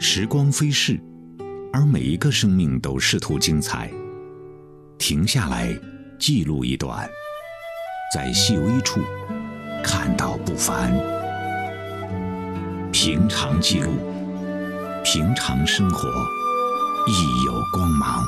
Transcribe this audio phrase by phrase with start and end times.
[0.00, 0.98] 时光飞逝，
[1.72, 3.90] 而每一个生命都试图精彩。
[4.96, 5.76] 停下来，
[6.20, 7.08] 记录一段，
[8.14, 9.00] 在细微处
[9.82, 10.92] 看到不凡。
[12.92, 13.90] 平常记录，
[15.04, 16.08] 平常生活，
[17.08, 18.22] 亦有光芒。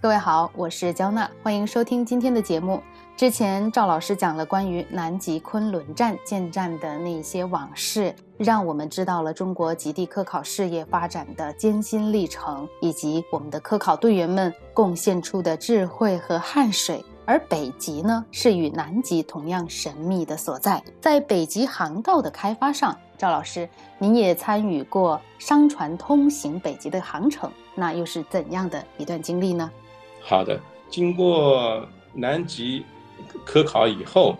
[0.00, 2.82] 各位好，我是焦娜，欢迎收听今天的节目。
[3.16, 17.04] 之前赵老师讲了关于南极昆仑站建站的那些往事，让我们知道了中国极地科考事业发展的艰辛历程，以及我们的科考队员们贡献出的智慧和汗水。
[17.24, 20.82] 而北极呢，是与南极同样神秘的所在。
[21.00, 23.68] 在北极航道的开发上，赵老师，
[23.98, 29.70] 您也参与过商船通行北极的航程，那又是怎样的一段经历呢？
[30.20, 30.58] 好的，
[30.90, 32.84] 经过南极
[33.44, 34.36] 科考以后，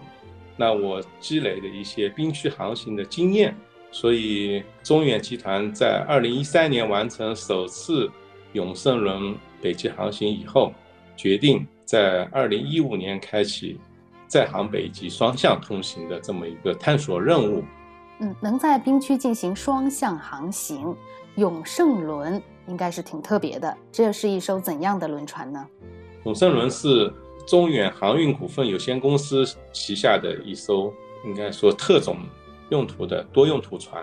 [0.56, 3.56] 那我积累的一些冰区航行的经验，
[3.90, 8.10] 所以中远集团在二零一三年完成首次
[8.52, 10.72] 永胜轮北极航行以后，
[11.16, 13.78] 决定在二零一五年开启
[14.26, 17.62] 在航北极双向通行的这么一个探索任务。
[18.20, 20.96] 嗯，能在冰区进行双向航行，
[21.36, 22.42] 永胜轮。
[22.68, 25.66] 应该是挺特别的，这是一艘怎样的轮船呢？
[26.24, 27.12] 永胜轮是
[27.46, 30.92] 中远航运股份有限公司旗下的一艘，
[31.24, 32.16] 应该说特种
[32.70, 34.02] 用途的多用途船，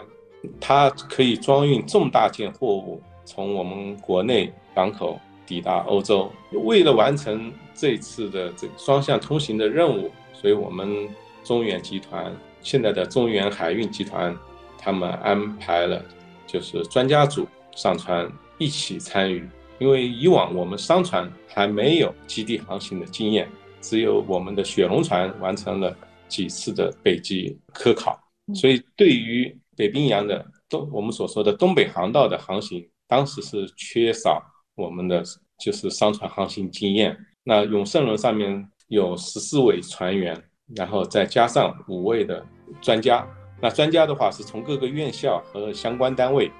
[0.60, 6.32] 它可以装运重大件货物，从我们国内港口抵达欧洲。
[6.52, 11.10] 为了完成这次的这个双向通行的任务，所以我们
[11.44, 14.36] 中远集团现在的中远海运集团，
[14.78, 16.04] 他们安排了
[16.46, 18.32] 就是专家组上船。
[18.62, 19.48] 一起参与，
[19.80, 23.50] 因为以往我们商船还没有基地航行的经验，
[23.82, 25.96] 只有我们的雪龙船完成了
[26.28, 28.20] 几次的北极科考，
[28.54, 34.44] 所以对于北冰洋的东我们所说的东北航道的航行，当时是缺少
[34.76, 35.24] 我们的
[35.58, 37.18] 就是商船航行经验。
[37.44, 40.40] 那永胜轮上面有十四位船员，
[40.76, 42.46] 然后再加上五位的
[42.82, 43.26] 专家，
[43.62, 46.52] 那专家的话是从各个院校和相关单位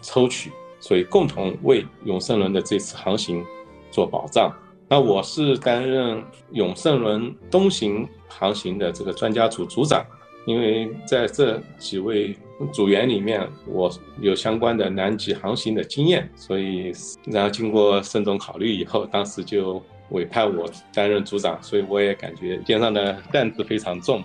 [0.00, 0.52] 抽取。
[0.80, 3.44] 所以共同为永胜轮的这次航行
[3.90, 4.52] 做保障。
[4.88, 6.22] 那我是担任
[6.52, 10.04] 永胜轮东行航行的这个专家组组长，
[10.46, 12.34] 因为在这几位
[12.72, 13.90] 组员里面，我
[14.20, 16.90] 有相关的南极航行的经验，所以
[17.26, 24.24] 然后经过慎重考虑以后，当时就委派我担任组长，所以我也感觉肩上的担子非常重。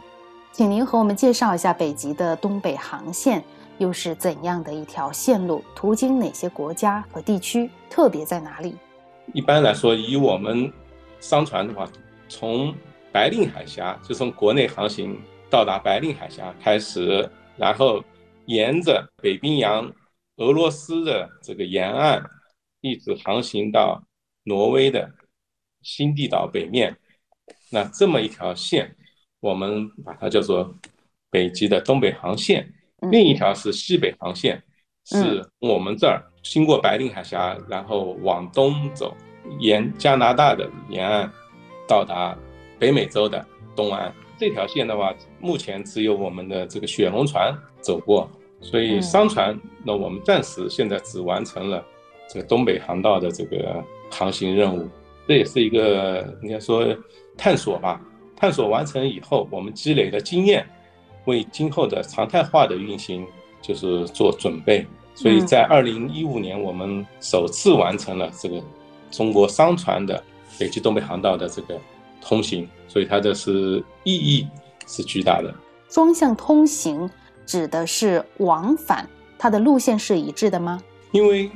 [0.53, 3.44] 请您和我们介绍一下北极的东北航线。
[3.79, 5.63] 又是怎样的一条线路？
[5.75, 7.69] 途经哪些国家和地区？
[7.89, 8.75] 特别在哪里？
[9.34, 10.72] 一般来说，以我们
[11.19, 11.89] 商船的话，
[12.29, 12.73] 从
[13.11, 15.19] 白令海峡就从国内航行
[15.50, 18.03] 到达白令海峡开始，然后
[18.45, 19.91] 沿着北冰洋
[20.38, 22.23] 俄罗斯的这个沿岸，
[22.81, 24.03] 一直航行到
[24.44, 25.11] 挪威的
[25.81, 26.97] 新地岛北面。
[27.69, 28.95] 那这么一条线，
[29.40, 30.75] 我们把它叫做
[31.29, 32.72] 北极的东北航线。
[33.12, 34.62] 另一条是西北航线，
[35.06, 39.16] 是我们这儿经过白令海峡，然后往东走，
[39.59, 41.31] 沿加拿大的沿岸
[41.88, 42.38] 到达
[42.80, 44.14] 北美洲的东岸。
[44.38, 51.85] 这条线的话，目前只有我们的这个雪龙船走过，所以商船，那我们暂时现在只完成了
[52.30, 54.90] 这个东北航道的这个航行任务。
[55.28, 56.85] 这也是一个应该说
[57.38, 58.02] 探索吧。
[58.35, 60.68] 探索完成以后，我们积累的经验。
[61.25, 63.25] 为今后的常态化的运行
[63.61, 64.85] 就是做准备，
[65.16, 68.61] 所以在二零一五年，我们首次完成了这个
[69.09, 70.22] 中国商船的
[70.59, 71.79] 北极东北航道的这个
[72.22, 74.45] 通行，所以它的是意义
[74.85, 75.53] 是巨大的。
[75.89, 77.09] 双向通行
[77.45, 79.07] 指的是往返，
[79.38, 80.81] 它的路线是一致的吗？
[81.13, 81.50] 因为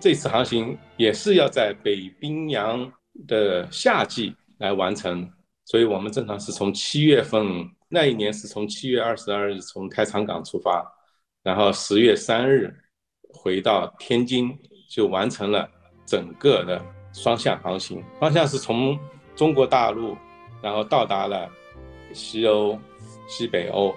[0.00, 2.90] 这次航行也是要在北冰洋
[3.28, 5.30] 的夏季来完成，
[5.66, 7.70] 所以我们正常是从七月份。
[7.94, 10.84] 那一年是从七月二十二日从开仓港出发，
[11.44, 12.74] 然后十月三日
[13.32, 14.52] 回到天津，
[14.90, 15.70] 就完成了
[16.04, 18.02] 整个的双向航行。
[18.18, 18.98] 方向是从
[19.36, 20.16] 中国大陆，
[20.60, 21.48] 然后到达了
[22.12, 22.76] 西欧、
[23.28, 23.94] 西北欧。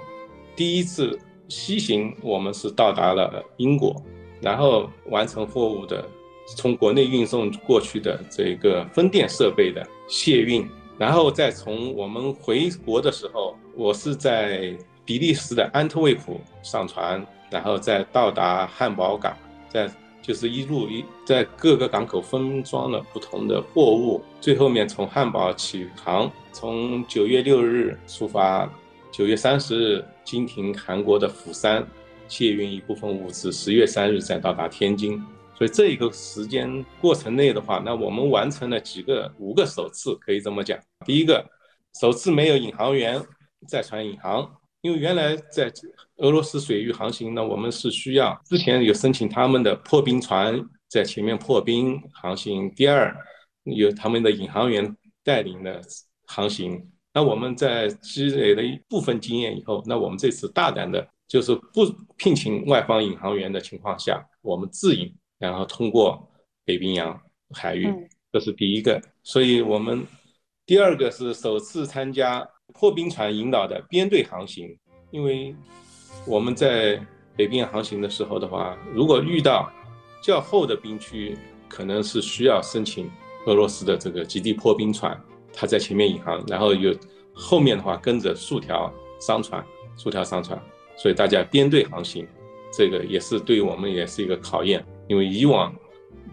[0.56, 4.00] 第一次西行，我们是到达了英国，
[4.40, 6.08] 然后完成货物的
[6.56, 10.70] 从国内运送过去的这个分电设备的卸运。
[10.98, 19.38] 然后再从我们回国的时候，我是在比利时的安特卫普上船，然后再到达汉堡港，
[19.70, 19.90] 在
[20.22, 28.70] 就是一路一在各个港口分装了不同的货物，最后面从汉堡起航，从九月六日出发，
[29.12, 31.88] 九月三十日经停韩国的釜山，
[32.28, 35.24] 卸运一部分物资，十月三日再到达天津。
[35.58, 40.78] 所以这一个时间过程内的话，那我们完成了几个五个首次，可以这么讲。
[41.04, 41.44] 第一个，
[42.00, 43.20] 首次没有引航员
[43.68, 44.48] 在船引航，
[44.82, 45.74] 因为原来在
[46.18, 52.70] 俄罗斯水域航行，那我们是需要之前有申请他们的破冰船在前面破冰航行。
[52.76, 53.12] 第二，
[53.64, 55.82] 有他们的引航员带领的
[56.28, 56.88] 航行。
[57.16, 65.12] 那我们在积累了一部分经验以后，那我们这次大胆的就是不聘请外方引航员的情况下，我们自引。
[65.40, 66.30] 然后通过
[66.66, 67.20] 北冰洋
[67.54, 67.88] 海域，
[68.32, 69.02] 这是第一个。
[69.24, 70.06] 所以我们
[70.66, 74.78] 第二个是首次参加破冰船引导的编队航行。
[75.12, 75.56] 因为
[76.26, 77.00] 我们在
[77.36, 79.72] 北冰洋航行的时候的话，如果遇到
[80.22, 81.38] 较厚的冰区，
[81.70, 83.10] 可能是需要申请
[83.46, 85.18] 俄罗斯的这个极地破冰船，
[85.54, 86.94] 它在前面引航，然后有
[87.34, 88.92] 后面的话跟着数条
[89.22, 90.62] 商船，数条商船，
[90.98, 92.28] 所以大家编队航行，
[92.74, 94.86] 这个也是对我们也是一个考验。
[95.08, 95.74] 因为以往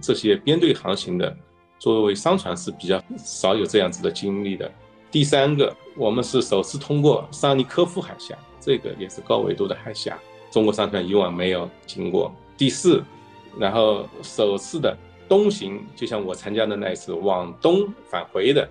[0.01, 1.35] 这些编队航行的，
[1.79, 4.71] 作为商船是比较少有这样子的经历的。
[5.11, 10.19] 第三个，我们是首次通过桑尼科夫海峡，这个也是高纬度的海峡，
[10.51, 12.35] 中国商船以往没有经过。
[12.57, 13.03] 第四，
[13.59, 14.97] 然后首次的
[15.29, 18.69] 东行，就像我参加的那一次往东返回的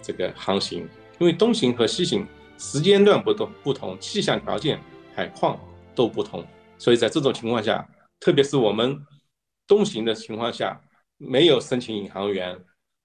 [0.00, 0.88] 这个航行，
[1.18, 2.24] 因为东行和西行
[2.56, 4.80] 时间段不同，不同气象条件、
[5.14, 5.58] 海况
[5.94, 6.44] 都不同，
[6.78, 7.84] 所以在这种情况下，
[8.20, 8.96] 特别是我们。
[9.70, 10.80] 东行的情况下，
[11.16, 12.58] 没有申请引航员，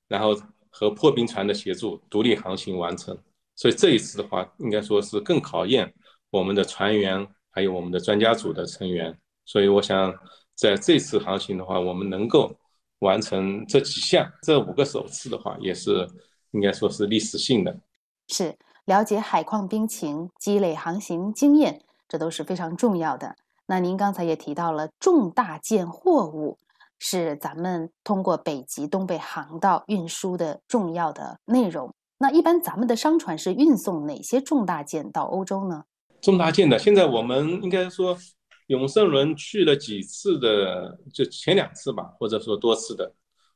[0.07, 0.35] 然后
[0.71, 3.15] 和破冰船的协助独立航行完成。
[3.55, 5.93] 所以这一次的话，应该说是更考验
[6.31, 9.15] 我们的船员，还有我们的专家组的成员。
[9.45, 10.11] 所以我想，
[10.55, 12.51] 在这次航行的话，我们能够
[12.99, 16.07] 完成这几项，这五个首次的话，也是
[16.49, 17.79] 应该说是历史性的。
[18.27, 23.35] 是了解海况冰情，积累航行经验，这都是非常重要的。
[23.67, 26.57] 那您刚才也提到了重大件货物
[26.99, 31.91] 是咱们通过北极东北航道运输的重要的内容。
[32.19, 35.83] 那一般咱们的商船是运送哪些重大件到欧洲呢？
[36.21, 38.15] 重大件的，现在我们应该说
[38.67, 43.13] 永盛轮去了几次的，就前两次吧，或者说多次的，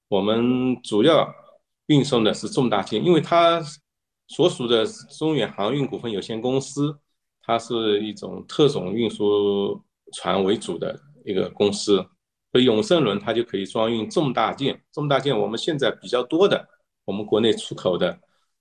[0.08, 1.32] 我们主要
[1.86, 3.62] 运送的是重大件，因为它
[4.28, 4.86] 所属的
[5.18, 7.00] 中远航运股份有限公司，
[7.44, 9.80] 它是一种特种运输。
[10.14, 11.98] 船为主的一个公司，
[12.52, 14.82] 所以永盛轮它就可以装运重大件。
[14.92, 16.68] 重大件我们现在比较多的，
[17.06, 18.20] 我们国内出口的，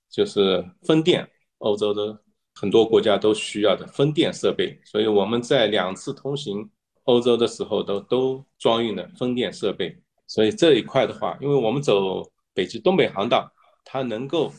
[0.09, 1.27] 就是风电，
[1.59, 2.21] 欧洲的
[2.53, 4.79] 很多国家都需要的风电设备。
[4.85, 6.69] 所以我们在两次通行
[7.03, 9.95] 欧洲的时候，都都装运了风电设备。
[10.27, 12.23] 所以这一块的话，因为我们走
[12.53, 13.51] 北极东北航道，
[13.83, 14.53] 它能够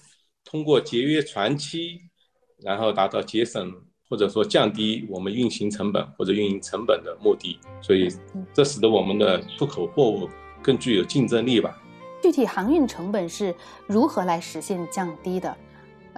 [0.44, 2.00] 通过节约船期，
[2.58, 3.72] 然后达到节省。
[4.10, 8.08] 或者说降低我们运行成本或者运营成本的目的，所以
[8.52, 10.28] 这使得我们的出口货物
[10.60, 11.80] 更具有竞争力吧。
[12.20, 13.54] 具体航运成本是
[13.86, 15.56] 如何来实现降低的？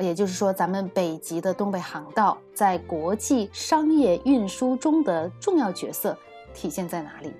[0.00, 6.16] 也就是说，咱们北极的东北航道在国际商业运输中的重要角色
[6.54, 7.30] 体现在哪里？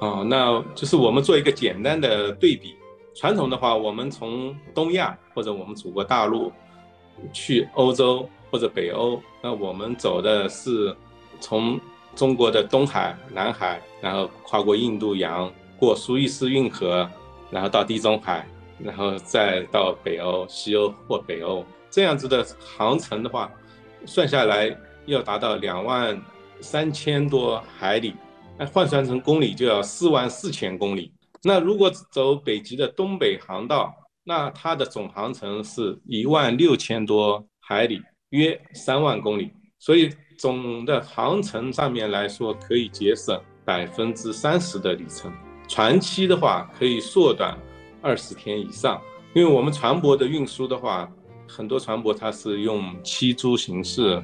[0.00, 2.74] 哦，那就是我们做一个简单的对比。
[3.14, 6.52] 传统的话，我们从东亚或者我们祖国大陆
[7.32, 8.28] 去欧洲。
[8.50, 10.94] 或者北欧，那我们走的是
[11.40, 11.80] 从
[12.14, 17.08] 中国的东海、南海，然后跨过印度洋，过苏伊士运河，
[17.50, 18.46] 然后到地中海，
[18.78, 23.50] 然后再到北欧、西欧或北欧这样子的航程的话，
[24.04, 24.74] 算下来
[25.06, 26.20] 要达到两万
[26.60, 28.14] 三千多海里，
[28.58, 31.12] 那换算成公里就要四万四千公里。
[31.42, 38.00] 那如果走北极的东北航道，那它的总航程是一万六千多海里。
[38.30, 45.32] 约三万公里，所以总的航程上面来说，可以节省百分之三十的里程。
[45.68, 47.56] 船期的话，可以缩短
[48.02, 49.00] 二十天以上。
[49.34, 51.10] 因为我们船舶的运输的话，
[51.46, 54.22] 很多船舶它是用期租形式，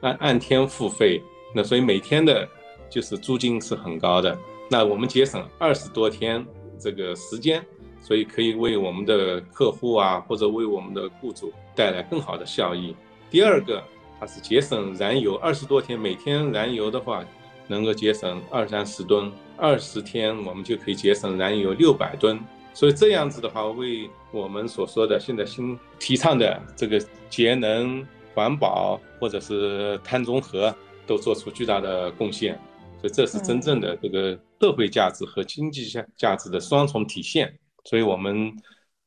[0.00, 1.22] 按按天付费，
[1.54, 2.48] 那所以每天的
[2.88, 4.36] 就是租金是很高的。
[4.70, 6.44] 那我们节省二十多天
[6.78, 7.64] 这个时间，
[8.00, 12.96] 所以可以为我们的客户啊，或者为我们的雇主带来更好的效益。
[13.34, 13.82] 第二个，
[14.20, 17.24] 它是节省燃油，二十多天每天燃油的话，
[17.66, 22.38] 能够节省二三十吨，二十天我们就可以节省燃油六百吨。
[22.72, 30.72] 所以这样子的话，为我们所说的现在新提倡的这个节能环保或者是碳中和，
[31.04, 32.54] 都做出巨大的贡献。
[33.00, 37.52] 所以这是真正的这个社会价值和经济价价值的双重体现。
[37.82, 38.56] 所以我们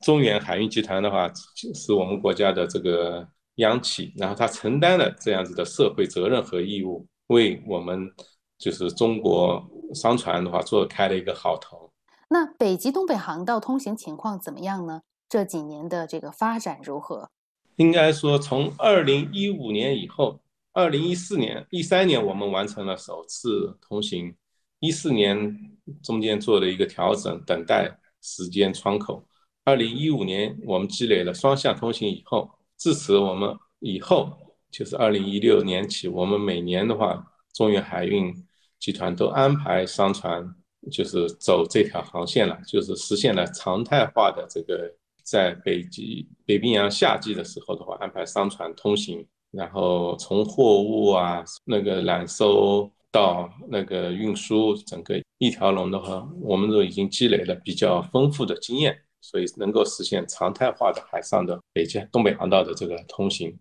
[0.02, 1.32] 中远海运集团的话，
[1.74, 3.26] 是我们国家的这个。
[3.58, 8.12] 央企，然后他承担了这样子的社会责任和义务，为我们
[8.58, 11.92] 就是中国商船的话做开了一个好头。
[12.30, 15.02] 那北极东北航道通行情况怎么样呢？
[15.30, 17.30] 这几年的这个发展如何？
[17.78, 20.40] 应该说，从二零一五年以后，
[20.74, 24.36] 二零一四年、一三年我们完成了首次通行，
[24.80, 25.58] 一四年
[26.02, 29.24] 中间做了一个调整，等待时间窗口。
[29.64, 34.32] 二零一五年我们积累了双向通行以后，自此我们以后
[34.72, 38.34] 就是二零一六年起，我们每年的话，中远海运
[38.80, 40.56] 集团都安排商船
[40.92, 44.94] 就是走这条航线了，就是实现了常态化的这个。
[45.30, 58.98] 在北极、北冰洋夏季的时候的话，安排商船通行，然后从货物啊、那个揽收到那个运输，整个一条龙的话，我们都已经积累了比较丰富的经验，
[59.30, 63.54] 所以能够实现常态化的海上的北京东北航道的这个通行。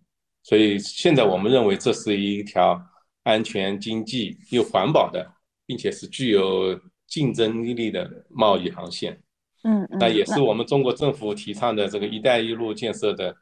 [0.45, 2.81] 所以现在我们认为这是一条
[3.25, 5.29] 安全、经济又环保的，
[5.67, 9.21] 并且是具有竞争力的贸易航线。
[9.65, 13.35] 嗯，那也是我们中国政府提倡的这个“一带一路”建设的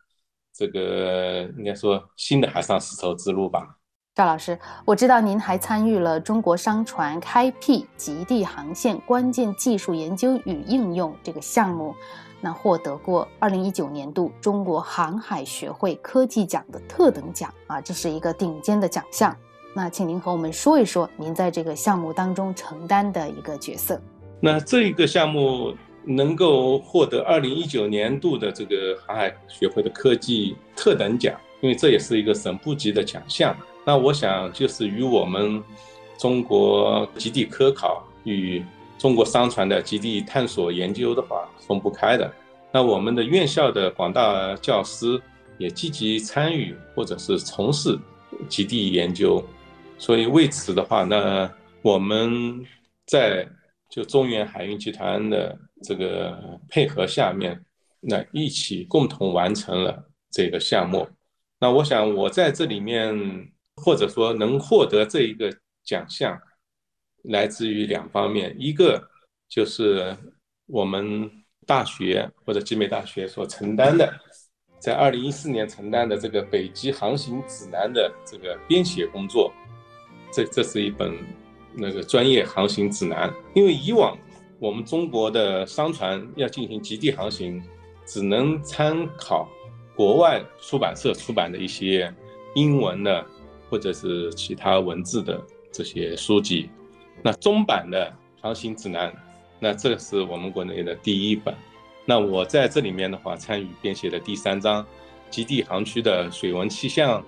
[0.55, 3.77] 这个应该说新的海上丝绸之路吧。
[4.17, 11.93] 赵老师，我知道您还参与了中国商船开辟极地航线关键技术研究与应用这个项目，
[12.41, 19.37] 那获得过二零一九年度中国航海学会科技奖的特等奖啊，这是一个顶尖的奖项。
[19.75, 24.01] 那请您和我们说一说您在这个项目当中承担的一个角色。
[24.39, 25.75] 那这一个项目。
[26.07, 33.57] 能够获得二零一九年度的这个航海学会的科技特等奖，因为这也是一个省部级的奖项。
[33.85, 35.63] 那我想就是与我们
[36.19, 38.65] 中国极地科考与
[38.99, 42.33] 中国商船的极地探索研究的话分不开的。
[42.73, 45.21] 那我们的院校的广大教师
[45.59, 47.99] 也积极参与或者是从事
[48.49, 49.45] 极地研究，
[49.99, 51.51] 所以为此的话，那
[51.83, 52.65] 我们
[53.07, 53.47] 在
[53.91, 55.59] 就中远海运集团的。
[55.87, 57.63] 这个配合下面，
[58.01, 61.07] 那一起共同完成了这个项目。
[61.61, 63.15] 那我想我在这里面，
[63.77, 65.53] 或者说能获得这一个
[65.83, 66.41] 奖项，
[67.25, 69.11] 来自于两方面，一个
[69.49, 70.17] 就是
[70.67, 71.31] 我们
[71.67, 74.13] 大学或者集美大学所承担的，
[74.79, 79.53] 在二零一四年承担的这个北极航行指南的这个编写工作。
[80.33, 81.17] 这这是一本
[81.73, 84.17] 那个专业航行指南，因为以往。
[84.61, 87.63] 我们中国的商船要进行极地航行，
[88.07, 89.47] 只能参考
[89.95, 92.11] 国外出版社出版的一些
[92.55, 93.27] 英文的
[93.69, 95.41] 或者是其他文字的
[95.73, 96.69] 这些书籍。
[97.23, 99.13] 那中版的航行指南，
[99.61, 101.55] 那这是我们国内的第一本。
[102.05, 104.87] 那我在这里面的话，参与编写的第三章
[105.31, 107.25] 极地航区的水文气象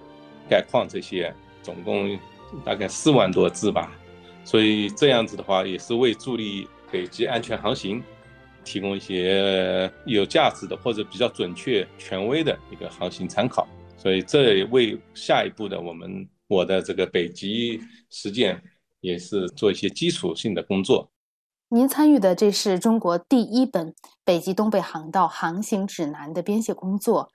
[0.49, 2.19] 概况这些，总共
[2.65, 3.93] 大概四万多字吧。
[4.45, 6.69] 所以这样子的话，也是为助力。
[6.89, 8.01] 北极安全航行，
[8.65, 13.67] 提供一些有价值的或者比较准确、权威的一个航行参考，
[14.07, 18.63] 所以这也为下一步的我们我的这个北极实践
[19.01, 21.11] 也是做一些基础性的工作。
[21.71, 23.93] 您参与的这是中国第一本
[24.25, 27.33] 北极东北航道航行指南的编写工作，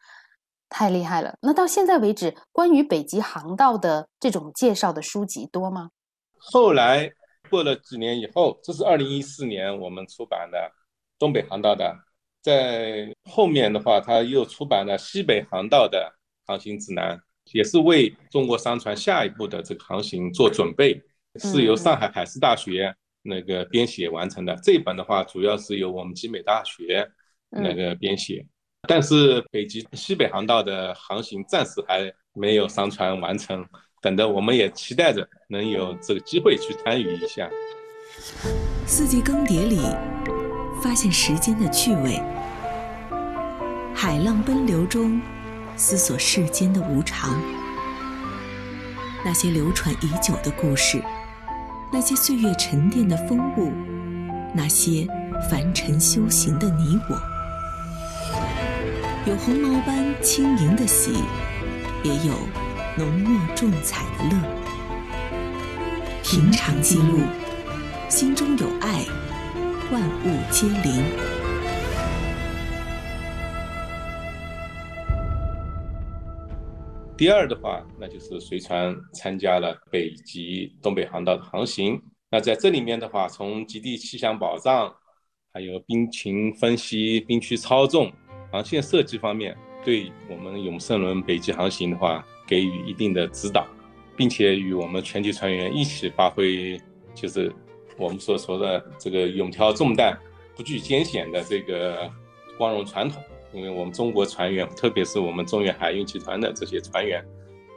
[0.70, 1.36] 太厉害了。
[1.42, 5.90] 那到现在为止，关于北极航道的这种介绍的书籍多吗？
[6.38, 7.12] 后来。
[7.50, 10.72] 过了几年以后，这是二零一四年我们出版的
[11.20, 11.94] 东北航道的，
[12.42, 16.13] 在后面的话，他又出版了西北航道的
[16.51, 17.17] 航行指南，
[17.53, 21.01] 也是为中国商船下一步的这个航行做准备，
[21.39, 24.53] 是由上海海事大学那个编写完成的。
[24.62, 27.10] 这一本的话，主要是由我们集美大学
[27.50, 28.46] 那个编写，
[28.86, 33.65] 但是北极西北航道的航行暂时还没有商船完成。
[34.01, 37.50] 等着，我们也期待着能有这个机会去参与一下。
[38.86, 39.77] 四季更迭里，
[40.84, 42.20] 发现时间的趣味；
[43.96, 45.22] 海浪奔流中，
[45.82, 47.42] 思索世间的无常。
[49.26, 51.04] 那些流传已久的故事，
[51.92, 53.74] 那些岁月沉淀的风物，
[54.54, 55.08] 那些
[55.50, 57.20] 凡尘修行的你我，
[59.26, 61.16] 有鸿毛般轻盈的喜，
[62.04, 62.36] 也有。
[62.98, 64.38] 浓墨重彩的乐，
[66.22, 67.22] 平常记录，
[68.10, 69.06] 心中有爱，
[69.90, 71.31] 万物皆灵。
[77.22, 82.01] 第二的话，那就是随船参加了北极东北航道的航行。
[82.32, 84.92] 那在这里面的话，从极地气象保障，
[85.54, 88.12] 还有冰情分析、冰区操纵、
[88.51, 92.25] 航线设计方面，对我们永胜轮北极航行的话。
[92.48, 93.68] 给予一定的指导，
[94.18, 96.82] 并且与我们全体船员一起发挥，
[97.13, 97.54] 就是
[97.98, 100.20] 我们所说的这个勇挑重担、
[100.56, 102.12] 不惧艰险的这个
[102.58, 103.24] 光荣传统。
[103.53, 107.24] 因为我们中国船员，特别是我们中远海运集团的这些船员，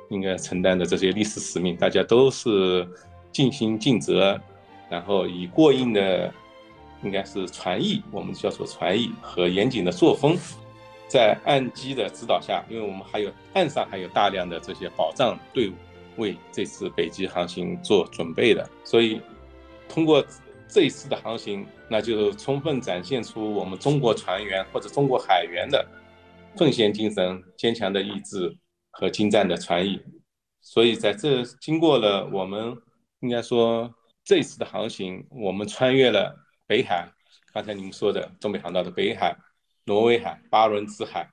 [0.09, 2.87] 应该承担的这些历史使命，大家都是
[3.33, 4.40] 尽心尽责，
[4.88, 6.33] 然后以过硬的，
[7.02, 10.37] 应该是船艺，我们叫做船艺和严谨的作风，
[11.09, 15.73] 在岸基的指导下，因为我们还有岸上还有大量的这些保障队伍
[16.16, 19.21] 为这次北极航行做准备的，所以
[19.88, 20.25] 通过。
[20.75, 25.87] 这一次的航行，那就充分展现出我们中国船员或者中国海员的
[26.57, 28.52] 奉献精神、坚强的意志
[28.90, 30.02] 和精湛的船艺。
[30.61, 32.76] 所以在这经过了我们
[33.21, 33.88] 应该说
[34.25, 36.35] 这一次的航行，我们穿越了
[36.66, 37.09] 北海，
[37.52, 39.37] 刚才您说的东北航道的北海、
[39.85, 41.31] 挪威海、巴伦支海，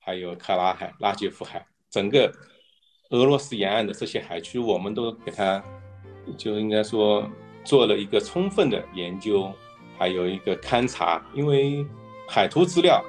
[0.00, 2.30] 还有克拉海、拉杰夫海，整个
[3.08, 5.64] 俄罗斯沿岸的这些海区，我们都给它
[6.36, 7.26] 就应该说。
[7.66, 9.52] 做了一个充分的研究，
[9.98, 11.22] 还有一个勘察。
[11.34, 11.84] 因为
[12.26, 13.04] 海图资料，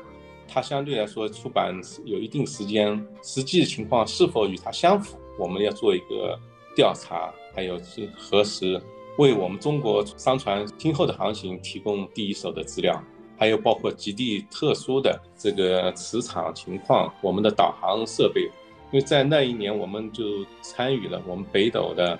[0.48, 6.38] 它相对来说出版有一定时间，实际情况是否与它相符，我们要做一个
[6.76, 8.82] 调查，还有是核实，
[9.18, 13.00] 为我们中国商船今后的航行提供第一手的资料。
[13.40, 18.50] 还有包括极地特殊的这个磁场情况，我们的导航设备，
[18.92, 22.18] 因为在那一年我们就参与了我们北斗的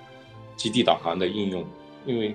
[0.54, 1.64] 极地导航的应用。
[2.06, 2.34] 因为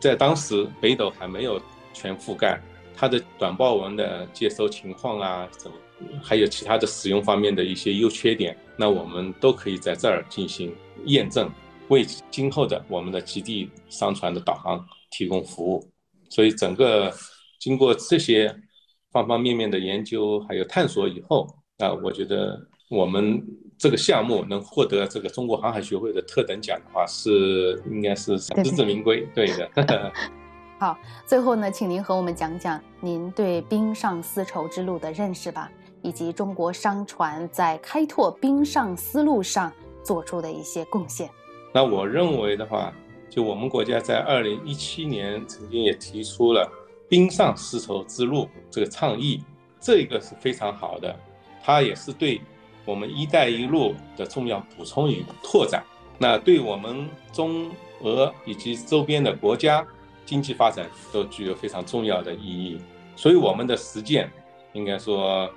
[0.00, 1.60] 在当时北斗还没有
[1.92, 2.60] 全覆盖，
[2.94, 5.76] 它的短报文的接收情况啊，怎么
[6.22, 10.74] 还有其他的使用方面的一些优缺点，那我们都可以在这儿进行
[11.06, 11.50] 验证，
[11.88, 15.90] 为今后的我们的极地商船的导航提供服务。
[16.28, 17.12] 所以整个
[17.58, 18.54] 经过这些
[19.12, 21.46] 方方面面的研究还有探索以后，
[21.78, 23.42] 啊，我觉得我们。
[23.78, 29.70] 这个项目能获得这个中国航海学会的特等奖的话，是应该是实至名归，对的。
[30.80, 35.70] 好，最后呢，请您和我们讲讲您对冰上丝绸之路的认识吧，
[36.02, 39.72] 以及中国商船在开拓冰上丝路上
[40.02, 41.30] 做出的一些贡献。
[41.72, 42.92] 那我认为的话，
[43.28, 46.70] 就我们国家在二零一七年曾经也提出了
[47.08, 49.42] 冰上丝绸之路这个倡议，
[49.78, 51.14] 这个是非常好的，
[51.62, 52.40] 它也是对。
[52.86, 55.84] 我们“一带一路”的重要补充与拓展，
[56.18, 57.70] 那对我们中
[58.02, 59.86] 俄以及周边的国家
[60.24, 62.78] 经济发展都具有非常重要的意义。
[63.16, 64.30] 所以，我们的实践
[64.72, 65.50] 应该说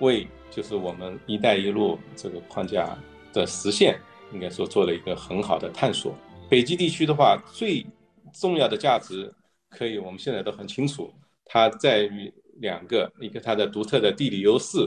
[0.00, 2.96] 为就是我们“一带一路”这个框架
[3.32, 3.98] 的实现，
[4.32, 6.14] 应该说做了一个很好的探索。
[6.50, 7.86] 北极地区的话，最
[8.32, 9.32] 重要的价值，
[9.70, 11.12] 可以我们现在都很清楚，
[11.46, 14.78] 它在于两个：一个它的独特的地理优势。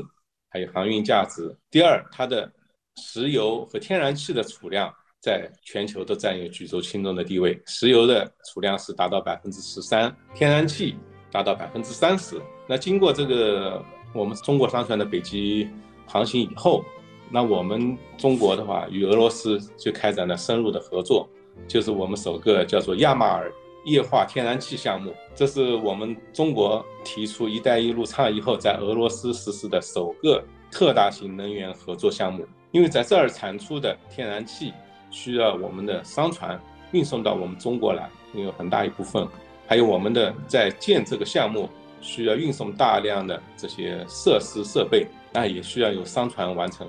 [0.50, 1.56] 还有航运价值。
[1.70, 2.52] 第二，它的
[2.96, 7.62] 石油和天然气的储量在全球都占有举足轻重的地位。
[7.66, 10.96] 石油的储量是达到百分之十三，天然气
[11.32, 12.42] 达到百分之三十。
[12.68, 13.84] 那经过这个
[14.14, 15.68] 我们中国商船的北极
[16.06, 16.84] 航行以后，
[17.30, 21.28] 那我们中国的话与俄罗斯就开展了深入的合作，
[21.68, 23.52] 就是我们首个叫做亚马尔。
[23.88, 32.46] 液化天然气项目，这是我们中国提出“一带一路”倡议后，在俄罗斯实施的首个特大型能源合作项目。
[32.72, 34.74] 因为在这儿产出的天然气
[35.10, 39.26] 需要我们的商船运送到我们中国来，有很大一部分；
[39.66, 41.70] 还有我们的在建这个项目
[42.02, 46.86] 需要运送大量的这些设施设备，那也需要有商船完成。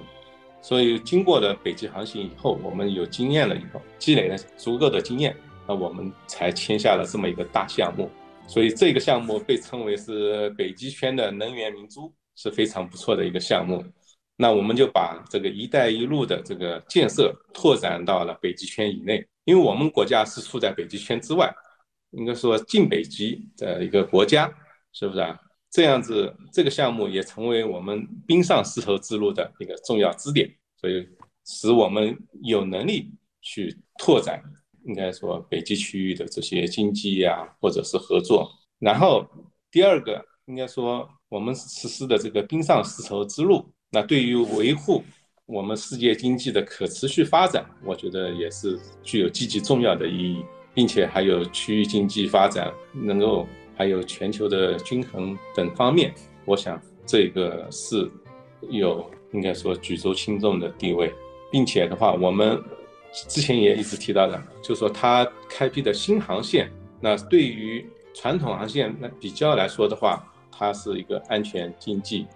[0.60, 5.34] 所以，经过了北极航行以后，我们有经验了以后，积累了足够的经验。
[5.68, 8.10] 那我们才签下了这么一个大项目，
[8.46, 13.84] 所以这个项目被称为是北极圈的能源明珠，是非常不错的一个项目。
[14.34, 21.52] 那我们就把这个“一带一路”的这个建设拓展到了北极圈以内，因为我们国家是处在北极圈之外，
[22.12, 24.50] 应该说近北极的一个国家，
[24.94, 25.38] 是不是啊？
[25.70, 30.48] 这样子，这个项目也成为我们冰上丝绸之路的一个重要支点，
[30.80, 31.06] 所以
[31.44, 34.42] 使我们有能力去拓展。
[34.88, 38.50] 应该说，北极区域的这些经济呀，或者是合作。
[38.78, 39.22] 然后
[39.70, 45.04] 第二个，应该说我们实施的这个冰上丝绸之路，那对于维护
[45.44, 53.46] 我们世界经济的可持续发展，我觉得也是具有积极重要的意义，并且还有区域经济发展，能够
[53.76, 56.14] 还有全球的均衡等方面，
[56.46, 58.10] 我想这个是
[58.70, 61.12] 有应该说举足轻重的地位，
[61.52, 62.58] 并且的话，我们。
[63.26, 72.26] 之前也一直提到的，就是说它开辟的新航线，那对于传统航线那比较来说的话，它是一个安全、经济，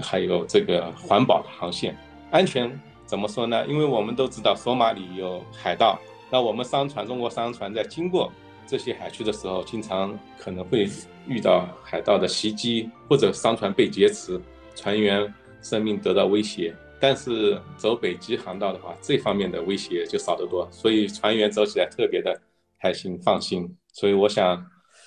[0.00, 1.96] 还有这个环保的航线。
[2.30, 3.66] 安全怎么说呢？
[3.66, 5.98] 因为我们都知道索马里有海盗，
[6.30, 8.30] 那我们商船中国商船在经过
[8.66, 10.88] 这些海区的时候，经常可能会
[11.26, 14.40] 遇到海盗的袭击，或者商船被劫持，
[14.74, 16.74] 船员生命得到威胁。
[17.00, 22.40] 但是走北极航道的话，这方面的威胁就少得多，所以船员走起来特别的
[22.80, 23.72] 开心放心。
[23.92, 24.64] 所以我想，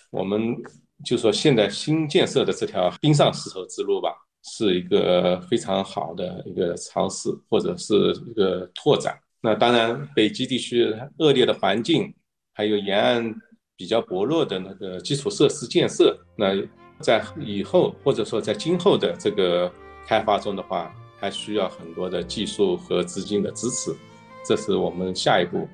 [0.10, 0.56] 我们
[1.04, 7.94] 就说现在新建设的这条冰上丝绸之路吧，是一个非常好的一个尝试或者是
[8.28, 9.18] 一个拓展。
[9.42, 12.14] 那当然，北极地区恶劣的环境，
[12.54, 13.36] 还有沿岸
[13.76, 16.56] 比较薄弱的那个基础设施建设，那
[17.00, 19.70] 在以后或者说在今后的这个
[20.08, 20.94] 开发中的话。
[21.22, 23.96] 还需要很多的技术和资金的支持，
[24.44, 25.68] 这是我们下一步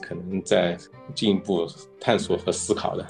[0.00, 0.78] 可能在
[1.16, 1.66] 进一步
[2.00, 3.04] 探索和思考的。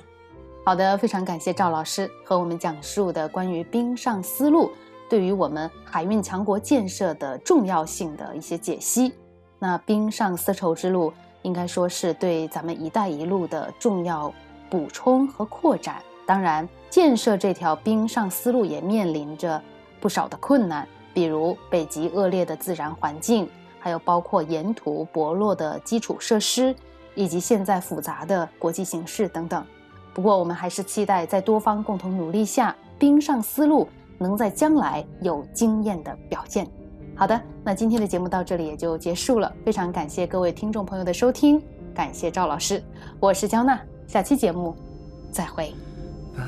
[0.65, 4.73] 好的，非常感谢赵老师和我们讲述的关于冰上丝路
[5.11, 9.13] 对于我们海运强国建设的重要性的一些解析。
[9.59, 14.33] 那冰上丝绸之路应该说是对咱们“一带一路”的重要
[14.71, 16.03] 补充和扩展。
[16.25, 19.63] 当然，建设这条冰上丝路也面临着
[20.01, 20.89] 不少的困难。
[21.15, 23.49] 比如北极恶劣的自然环境，
[23.79, 26.75] 还有包括沿途薄弱的基础设施，
[27.15, 29.65] 以及现在复杂的国际形势等等。
[30.13, 36.67] 不过，我们还是期待在多方共同努力下，冰上丝路能在将来有惊艳的表现。
[37.17, 39.53] 好的，那今天的节目到这里也就结束了。
[39.65, 41.63] 非常感谢各位听众朋友的收听，
[41.95, 42.83] 感谢赵老师，
[43.21, 44.77] 我是焦娜，下期节目
[45.31, 45.73] 再会。
[46.37, 46.43] 白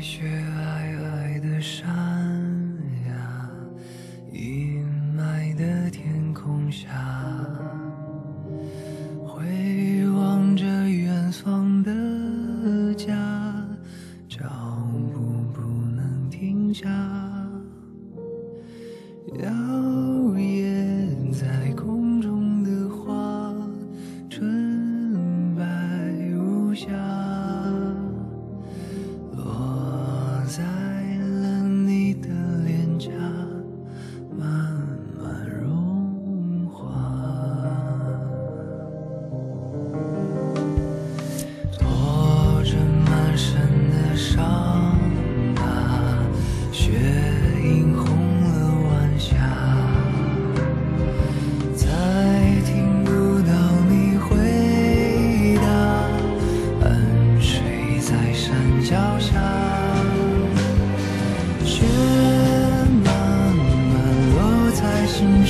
[0.00, 1.97] 雪皑皑的山。
[6.70, 6.88] 下，
[9.26, 13.14] 回望着远方的家，
[14.28, 14.44] 脚
[15.12, 15.20] 步
[15.52, 15.60] 不
[15.96, 16.88] 能停下。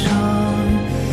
[0.09, 1.08] 唱。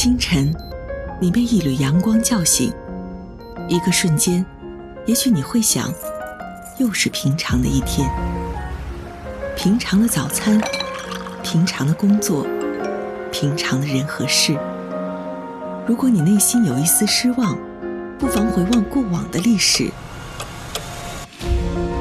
[0.00, 0.50] 清晨，
[1.20, 2.72] 你被一缕阳光叫醒，
[3.68, 4.42] 一个瞬间，
[5.04, 5.92] 也许你会想，
[6.78, 8.10] 又是平常的一天，
[9.54, 10.58] 平常的早餐，
[11.42, 12.46] 平常的工作，
[13.30, 14.58] 平常的人和事。
[15.86, 17.58] 如果你内心有一丝失望，
[18.18, 19.90] 不妨回望过往的历史，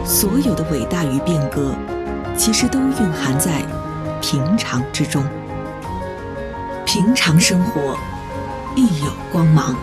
[0.05, 1.75] 所有的伟大与变革，
[2.37, 3.61] 其实都蕴含在
[4.21, 5.21] 平常之中。
[6.91, 7.95] 平常生活，
[8.75, 9.75] 亦有光芒。